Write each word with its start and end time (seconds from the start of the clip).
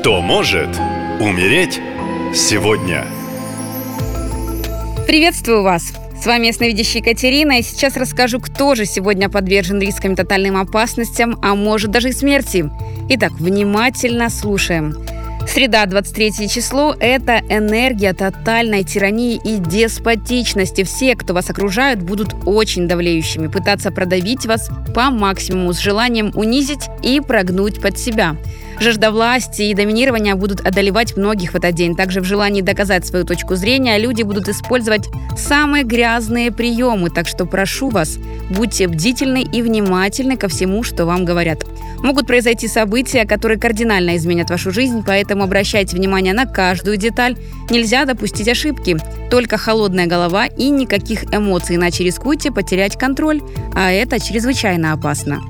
Кто 0.00 0.22
может 0.22 0.70
умереть 1.20 1.78
сегодня? 2.34 3.04
Приветствую 5.06 5.62
вас! 5.62 5.92
С 6.18 6.24
вами 6.24 6.46
ясновидящая 6.46 7.02
Екатерина, 7.02 7.58
и 7.58 7.62
сейчас 7.62 7.98
расскажу, 7.98 8.40
кто 8.40 8.74
же 8.74 8.86
сегодня 8.86 9.28
подвержен 9.28 9.78
рискам 9.78 10.16
тотальным 10.16 10.56
опасностям, 10.56 11.38
а 11.42 11.54
может 11.54 11.90
даже 11.90 12.08
и 12.08 12.12
смерти. 12.12 12.70
Итак, 13.10 13.32
внимательно 13.32 14.30
слушаем. 14.30 14.96
Среда, 15.46 15.84
23 15.84 16.48
число– 16.48 16.94
это 17.00 17.42
энергия 17.50 18.14
тотальной 18.14 18.84
тирании 18.84 19.38
и 19.44 19.58
деспотичности. 19.58 20.84
Все, 20.84 21.14
кто 21.14 21.34
вас 21.34 21.50
окружают, 21.50 22.00
будут 22.00 22.34
очень 22.46 22.88
давлеющими, 22.88 23.48
пытаться 23.48 23.90
продавить 23.90 24.46
вас 24.46 24.70
по 24.94 25.10
максимуму 25.10 25.74
с 25.74 25.78
желанием 25.78 26.30
унизить 26.34 26.88
и 27.02 27.20
прогнуть 27.20 27.82
под 27.82 27.98
себя. 27.98 28.36
Жажда 28.80 29.10
власти 29.10 29.60
и 29.60 29.74
доминирования 29.74 30.34
будут 30.36 30.62
одолевать 30.62 31.14
многих 31.14 31.52
в 31.52 31.54
этот 31.54 31.74
день. 31.74 31.94
Также 31.94 32.22
в 32.22 32.24
желании 32.24 32.62
доказать 32.62 33.06
свою 33.06 33.26
точку 33.26 33.54
зрения 33.54 33.98
люди 33.98 34.22
будут 34.22 34.48
использовать 34.48 35.06
самые 35.36 35.84
грязные 35.84 36.50
приемы. 36.50 37.10
Так 37.10 37.28
что 37.28 37.44
прошу 37.44 37.90
вас, 37.90 38.16
будьте 38.48 38.88
бдительны 38.88 39.42
и 39.42 39.60
внимательны 39.60 40.38
ко 40.38 40.48
всему, 40.48 40.82
что 40.82 41.04
вам 41.04 41.26
говорят. 41.26 41.66
Могут 42.02 42.26
произойти 42.26 42.68
события, 42.68 43.26
которые 43.26 43.58
кардинально 43.58 44.16
изменят 44.16 44.48
вашу 44.48 44.70
жизнь, 44.70 45.04
поэтому 45.06 45.44
обращайте 45.44 45.94
внимание 45.94 46.32
на 46.32 46.46
каждую 46.46 46.96
деталь. 46.96 47.36
Нельзя 47.68 48.06
допустить 48.06 48.48
ошибки. 48.48 48.96
Только 49.30 49.58
холодная 49.58 50.06
голова 50.06 50.46
и 50.46 50.70
никаких 50.70 51.24
эмоций, 51.34 51.76
иначе 51.76 52.02
рискуйте 52.02 52.50
потерять 52.50 52.96
контроль, 52.96 53.42
а 53.74 53.92
это 53.92 54.18
чрезвычайно 54.18 54.94
опасно. 54.94 55.40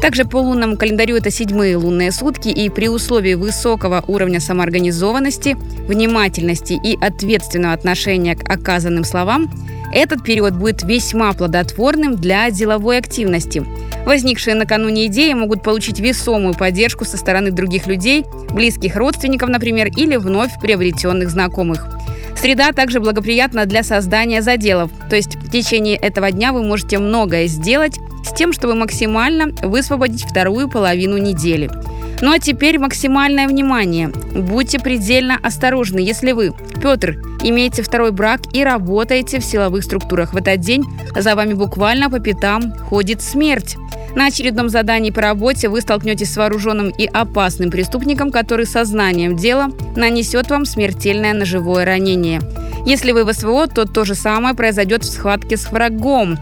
Также 0.00 0.24
по 0.24 0.36
лунному 0.36 0.76
календарю 0.76 1.16
это 1.16 1.30
седьмые 1.30 1.76
лунные 1.76 2.12
сутки, 2.12 2.48
и 2.48 2.68
при 2.68 2.88
условии 2.88 3.34
высокого 3.34 4.04
уровня 4.06 4.40
самоорганизованности, 4.40 5.56
внимательности 5.88 6.74
и 6.74 6.96
ответственного 7.00 7.74
отношения 7.74 8.36
к 8.36 8.48
оказанным 8.48 9.04
словам, 9.04 9.50
этот 9.92 10.22
период 10.22 10.54
будет 10.54 10.82
весьма 10.82 11.32
плодотворным 11.32 12.16
для 12.16 12.50
деловой 12.50 12.98
активности. 12.98 13.64
Возникшие 14.04 14.54
накануне 14.54 15.06
идеи 15.06 15.32
могут 15.32 15.62
получить 15.62 15.98
весомую 15.98 16.54
поддержку 16.54 17.04
со 17.04 17.16
стороны 17.16 17.50
других 17.50 17.86
людей, 17.86 18.24
близких 18.50 18.96
родственников, 18.96 19.48
например, 19.48 19.88
или 19.96 20.16
вновь 20.16 20.52
приобретенных 20.60 21.30
знакомых. 21.30 21.86
Среда 22.40 22.72
также 22.72 23.00
благоприятна 23.00 23.64
для 23.64 23.82
создания 23.82 24.42
заделов, 24.42 24.90
то 25.08 25.16
есть 25.16 25.36
в 25.36 25.50
течение 25.50 25.96
этого 25.96 26.30
дня 26.30 26.52
вы 26.52 26.62
можете 26.62 26.98
многое 26.98 27.46
сделать 27.46 27.98
с 28.26 28.34
тем, 28.34 28.52
чтобы 28.52 28.74
максимально 28.74 29.46
высвободить 29.62 30.24
вторую 30.24 30.68
половину 30.68 31.16
недели. 31.18 31.70
Ну 32.20 32.32
а 32.32 32.38
теперь 32.38 32.78
максимальное 32.78 33.46
внимание. 33.46 34.08
Будьте 34.08 34.78
предельно 34.78 35.38
осторожны, 35.42 35.98
если 35.98 36.32
вы, 36.32 36.52
Петр, 36.82 37.16
имеете 37.42 37.82
второй 37.82 38.10
брак 38.10 38.40
и 38.52 38.64
работаете 38.64 39.38
в 39.38 39.44
силовых 39.44 39.84
структурах. 39.84 40.32
В 40.32 40.36
этот 40.36 40.60
день 40.60 40.84
за 41.14 41.34
вами 41.34 41.52
буквально 41.52 42.10
по 42.10 42.18
пятам 42.18 42.72
ходит 42.78 43.22
смерть. 43.22 43.76
На 44.14 44.26
очередном 44.26 44.70
задании 44.70 45.10
по 45.10 45.20
работе 45.20 45.68
вы 45.68 45.82
столкнетесь 45.82 46.32
с 46.32 46.36
вооруженным 46.38 46.88
и 46.88 47.04
опасным 47.04 47.70
преступником, 47.70 48.30
который 48.30 48.64
сознанием 48.64 49.36
дела 49.36 49.68
нанесет 49.94 50.48
вам 50.48 50.64
смертельное 50.64 51.34
ножевое 51.34 51.84
ранение. 51.84 52.40
Если 52.86 53.12
вы 53.12 53.24
в 53.24 53.32
СВО, 53.34 53.66
то 53.66 53.84
то 53.84 54.04
же 54.04 54.14
самое 54.14 54.54
произойдет 54.54 55.02
в 55.02 55.12
схватке 55.12 55.58
с 55.58 55.70
врагом. 55.70 56.38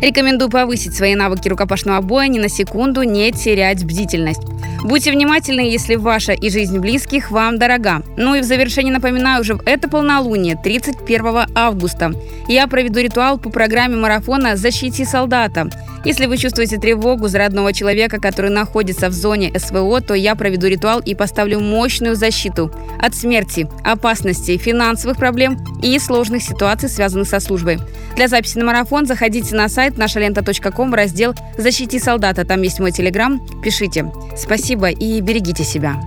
Рекомендую 0.00 0.50
повысить 0.50 0.94
свои 0.94 1.14
навыки 1.14 1.48
рукопашного 1.48 2.00
боя, 2.02 2.28
ни 2.28 2.38
на 2.38 2.48
секунду 2.48 3.02
не 3.02 3.32
терять 3.32 3.84
бдительность. 3.84 4.42
Будьте 4.84 5.10
внимательны, 5.10 5.60
если 5.60 5.96
ваша 5.96 6.32
и 6.32 6.50
жизнь 6.50 6.78
близких 6.78 7.30
вам 7.30 7.58
дорога. 7.58 8.02
Ну 8.16 8.34
и 8.34 8.40
в 8.40 8.44
завершение 8.44 8.92
напоминаю, 8.92 9.40
уже 9.40 9.54
в 9.54 9.62
это 9.66 9.88
полнолуние, 9.88 10.56
31 10.62 11.46
августа, 11.54 12.12
я 12.46 12.66
проведу 12.66 13.00
ритуал 13.00 13.38
по 13.38 13.50
программе 13.50 13.96
марафона 13.96 14.56
«Защити 14.56 15.04
солдата». 15.04 15.70
Если 16.06 16.26
вы 16.26 16.36
чувствуете 16.36 16.78
тревогу 16.78 17.26
за 17.26 17.38
родного 17.38 17.72
человека, 17.72 18.20
который 18.20 18.48
находится 18.48 19.08
в 19.08 19.12
зоне 19.12 19.52
СВО, 19.58 20.00
то 20.00 20.14
я 20.14 20.36
проведу 20.36 20.68
ритуал 20.68 21.00
и 21.00 21.16
поставлю 21.16 21.58
мощную 21.58 22.14
защиту 22.14 22.70
от 23.00 23.16
смерти, 23.16 23.68
опасности, 23.82 24.56
финансовых 24.56 25.16
проблем 25.16 25.58
и 25.82 25.98
сложных 25.98 26.44
ситуаций, 26.44 26.88
связанных 26.88 27.26
со 27.26 27.40
службой. 27.40 27.80
Для 28.14 28.28
записи 28.28 28.56
на 28.56 28.66
марафон 28.66 29.04
заходите 29.06 29.56
на 29.56 29.68
сайт 29.68 29.98
нашалента.ком 29.98 30.92
в 30.92 30.94
раздел 30.94 31.34
«Защити 31.58 31.98
солдата». 31.98 32.44
Там 32.44 32.62
есть 32.62 32.78
мой 32.78 32.92
телеграм. 32.92 33.44
Пишите. 33.60 34.08
Спасибо 34.36 34.90
и 34.90 35.20
берегите 35.20 35.64
себя. 35.64 36.00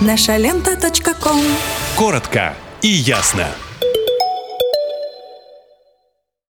Нашалента.ком 0.00 1.40
Коротко 1.96 2.54
и 2.80 2.88
ясно. 2.88 3.48